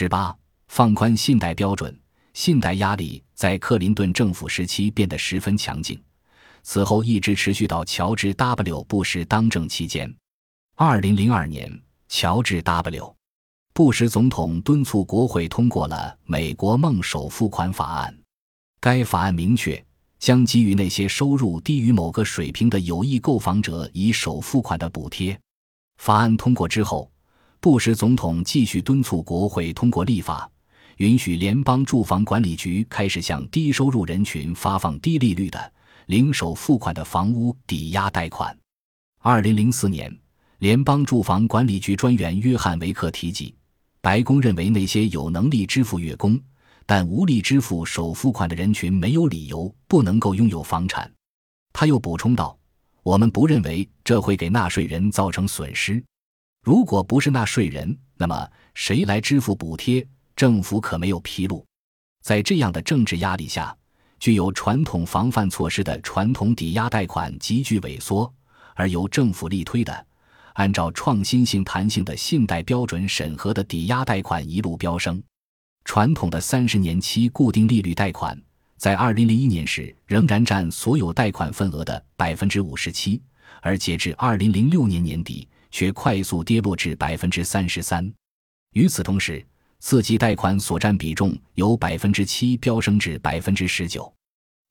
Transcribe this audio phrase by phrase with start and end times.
[0.00, 0.34] 十八，
[0.68, 1.94] 放宽信贷标准，
[2.32, 6.02] 信贷压力在克林顿政府时期变得十分强劲，
[6.62, 10.10] 此后一直持续到乔治 ·W· 布什当政期间。
[10.74, 11.70] 二零零二年，
[12.08, 13.14] 乔治 ·W·
[13.74, 18.18] 布什总统敦促国会通过了美国梦首付款法案。
[18.80, 19.84] 该法案明确
[20.18, 25.38] 将给予那些收入低于某个水平的有意购房者以首付款的补贴。
[25.98, 27.12] 法案通过之后，
[27.60, 30.50] 布什总统继续敦促国会通过立法，
[30.96, 35.72] 允许联邦住房管理局开始向低收入人群发放低利率的
[36.06, 38.56] 零首付款的房屋抵押贷款。
[39.18, 40.10] 二零零四年，
[40.60, 43.54] 联邦住房管理局专员约翰维克提及。
[44.00, 46.40] 白宫认为那些有能力支付月供，
[46.86, 51.12] 但无力支付首付款的人群没有理由不能够拥有房产。
[51.74, 52.58] 他又补充道
[53.04, 56.02] ：“我们不认为这会给纳税人造成损失。
[56.62, 60.06] 如果不是纳税人，那么谁来支付补贴？
[60.36, 61.64] 政府可没有披露。”
[62.22, 63.74] 在这样的政治压力下，
[64.18, 68.30] 具有传统防范措施的传统抵押贷款急剧萎缩，
[68.74, 70.06] 而由政府力推的。
[70.54, 75.22] 按照创新性、弹性的信贷标准审核的抵押贷款一路飙升，
[75.86, 78.38] 传统的三十年期固定利率贷款
[78.76, 83.22] 在二零零一年时仍然占所有贷款份额的百分之五十七，
[83.62, 88.12] 而截至二零零六年年底却快速跌落至百分之三十三。
[88.72, 89.44] 与此同时，
[89.78, 94.12] 次级贷款所占比重由百分之七飙升至百分之十九。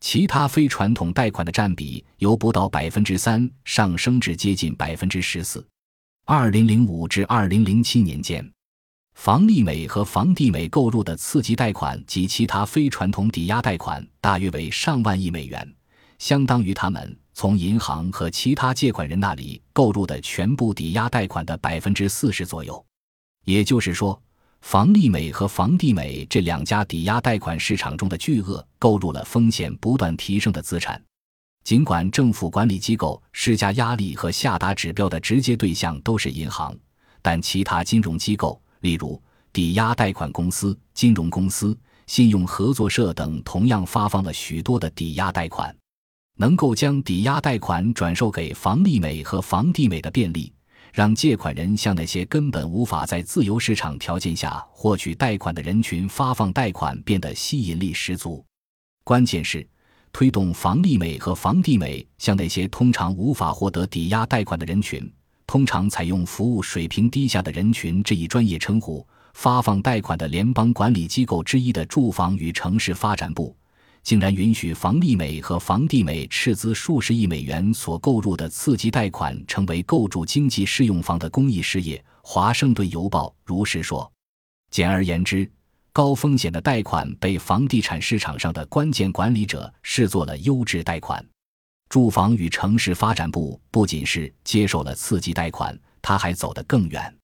[0.00, 5.66] 其他非传统贷款的占比由不到百分之三上升至接近百分之十四。
[6.24, 8.48] 二零零五至二零零七年间，
[9.14, 15.74] 房利美和房地美购入的次级贷款及其他非传统抵押贷款大约为上万亿美元，
[16.18, 22.84] 相当于他们从银行和其他借款人那里购入的全部抵押贷款的百分之四十左右。
[23.44, 24.20] 也就是说。
[24.60, 31.00] 房利美和房地美这两家抵押贷款市场中的巨鳄购入了风险不断提升的资产。
[31.62, 36.76] 尽管政府管理机构施加压力和下达指标的直接对象都是银行，
[37.22, 45.72] 但其他金融机构，例如抵押贷款公司、金融公司、信用合作社等，同样发放了许多的抵押贷款。
[46.38, 50.50] 能够将抵押贷款转售给房利美和房地美的便利。
[50.90, 58.42] 让借款人向那些根本无法在自由市场条件下获取贷款的人群发放贷款变得吸引力十足。
[59.04, 59.64] 关键是
[60.12, 65.08] 推动房利美和房地美向那些通常无法获得抵押贷款的人群，
[65.46, 73.54] 通常采用服务水平低下的人群这一专业称呼发放贷款的联邦管理机构之一的住房与城市发展部。
[74.08, 82.02] 竟然允许房利美和房地美斥资数十亿美元所购入的次级贷款成为构筑经济适用房的公益事业。
[82.22, 84.10] 华盛顿邮报如是说。
[84.70, 85.46] 简而言之，
[85.92, 91.22] 高风险的贷款被房地产市场上的关键管理者视作了优质贷款。
[91.90, 97.14] 住房与城市发展部不仅是接受了次级贷款，他还走得更远。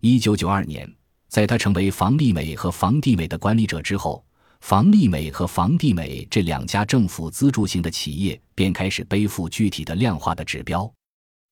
[0.00, 0.90] 一九九二年，
[1.28, 4.24] 在他成为房利美和房地美的管理者之后。
[4.62, 10.90] 房利美和房地美这两家政府资助型的企业便开始背负具体的量化的指标，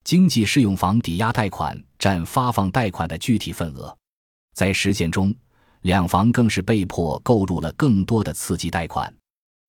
[0.04, 3.94] 经济适用房抵押贷款占发放贷款的具体份额。
[4.54, 5.34] 在实践中，
[5.82, 9.12] 两房更是被迫购入了更多的刺激贷款。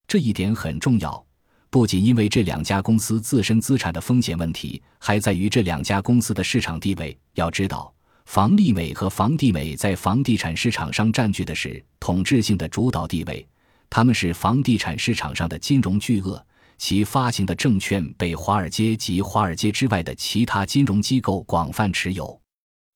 [0.08, 1.26] 这一点很重要，
[1.72, 7.18] 不仅因为这两家公司自身资产的风险问题，还在于这两家公司的市场地位。
[7.34, 7.92] 要知道。
[8.32, 13.46] 房利美和房地美在房地产市场上占据的是统治性的主导地位，
[13.90, 16.42] 他们是房地产市场上的金融巨鳄，
[16.78, 22.40] 其发行的证券被华尔街及华尔街之外的其他金融机构广泛持有。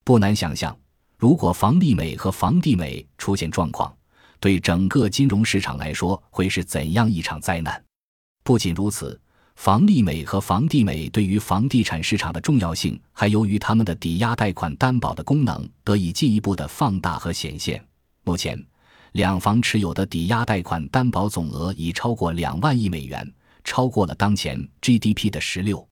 [0.06, 0.74] 不难想象，
[1.18, 3.94] 如果房利美和房地美出现状况，
[4.40, 7.84] 对整个金融市场来说会是怎样一场灾难？
[8.42, 9.20] 不仅如此。
[9.56, 17.82] 房利美和房地美对于房地产市场的重要性，还由于他们的抵押贷款担保的功能得以进一步的放大和显现。
[18.22, 18.62] 目前，
[19.12, 23.28] 两房持有的抵押贷款担保总额已超过两万亿美元，
[23.64, 25.84] 超过了当前 GDP 的十六。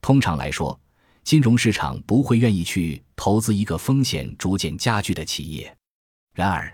[0.00, 0.80] 通常来说，
[1.24, 5.76] 金融市场不会愿意去投资一个风险逐渐加剧的企业。
[6.32, 6.72] 然而，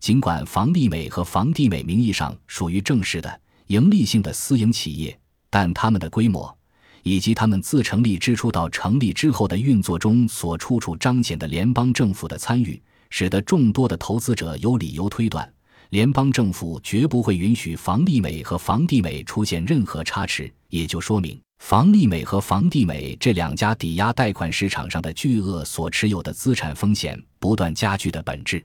[0.00, 5.16] 尽管房利美和房地美名义上属于正式的盈利性的私营企业，
[5.56, 6.54] 但他们的规模，
[7.02, 15.50] 以及他们自成立之初到成立之后的运作中所处处彰显的联邦政府的参与，使得众多的投资者有理由推断，
[15.88, 28.62] 联邦政府绝不会允许房利美和房地美出现任何差池，也就说明房利美和房地美这两家抵押贷款市场上的巨鳄所持有的资产风险不断加剧的本质。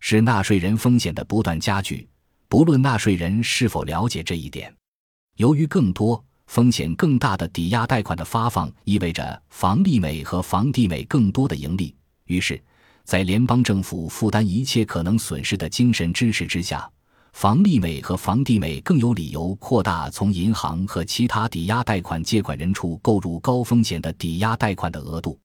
[0.00, 2.06] 是纳税人风险的不断加剧，
[2.50, 4.70] 不论纳税人是否了解这一点。
[5.38, 11.94] 由于更多、风险更大的抵押贷款的发放，意味着房利美和房地美更多的盈利。
[12.24, 12.60] 于是，
[13.04, 16.90] 在联邦政府负担一切可能损失的精神支持之下，
[17.34, 25.38] 房利美和房地美更有理由扩大从银行和其他抵押贷款借款人处购入高风险的抵押贷款的额度。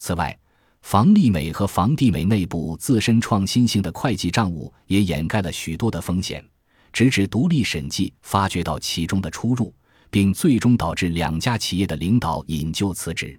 [0.00, 0.38] 此外，
[0.82, 6.44] 房利美和房地美内部自身创新性的会计账务也掩盖了许多的风险，
[6.92, 9.74] 直至独立审计发掘到其中的出入，
[10.10, 13.38] 并最终导致两家企业的领导引咎辞职。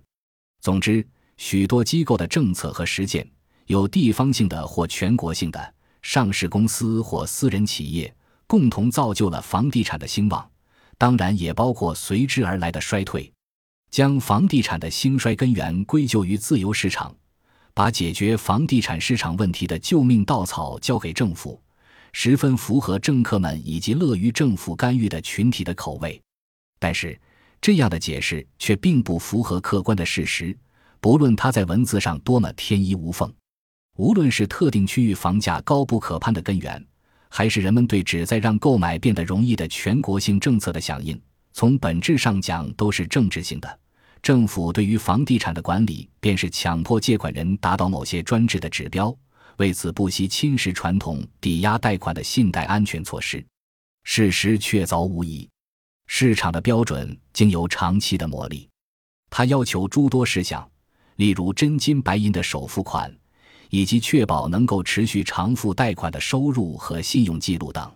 [0.62, 1.06] 总之，
[1.38, 3.30] 许多机构的政策和实践，
[3.66, 8.14] 有地方性的或全国性的，上市公司或私人企业，
[8.48, 10.50] 共同造就了房地产的兴旺，
[10.98, 13.32] 当然也包括随之而来的衰退。
[13.90, 17.14] 将房地产的兴衰根源归咎于自由市场。
[17.74, 21.58] 把解决房地产市场问题的救命稻草交给政府，
[22.14, 26.22] 十分符合政客们以及乐于政府干预的群体的口味。
[26.80, 27.20] 但是，
[27.62, 30.58] 这样的解释却并不符合客观的事实。
[31.00, 33.32] 不论它在文字上多么天衣无缝，
[33.98, 36.84] 无论是特定区域房价高不可攀的根源，
[37.30, 41.20] 还是人们对旨在让购买变得容易的全国性政策的响应，
[41.54, 43.80] 从本质上讲都是政治性的。
[44.22, 49.16] 政府对于房地产的管理，便是强迫借款人达到某些专制的指标，
[49.58, 53.44] 为此不惜侵蚀传统抵押贷款的信贷安全措施。
[54.04, 55.48] 事实确凿无疑，
[56.08, 58.68] 市场的标准经由长期的磨砺，
[59.30, 60.68] 它要求诸多事项，
[61.18, 63.16] 例如真金白银的首付款，
[63.70, 67.92] 以及确保能够持续偿付贷款的收入和信用记录等。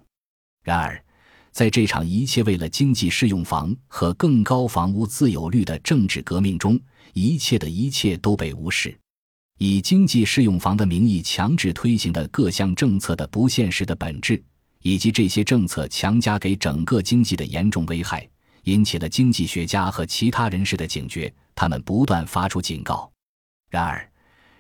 [0.64, 1.04] 然而，
[1.52, 6.80] 在这场一切为了经济适用房和更高房屋自有率的政治革命中，
[7.14, 8.96] 一切的一切都被无视。
[9.58, 14.42] 以经济适用房的名义强制推行的各项政策的不现实的本质，
[14.82, 18.28] 以及这些政策强加给整个经济的严重危害，
[18.64, 21.34] 引起了经济学家和其他人士的警觉。
[21.56, 23.10] 他们不断发出警告。
[23.70, 24.12] 然而，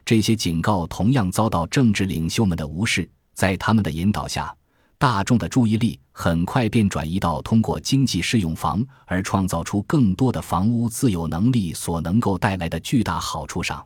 [0.05, 3.09] 这些警告同样遭到政治领袖们的无视。
[3.33, 4.55] 在他们的引导下。
[4.97, 13.85] 大众的注意力很快便转移到通过经济适用房而创造出更多的房屋自有能力所能够带来的巨大好处上。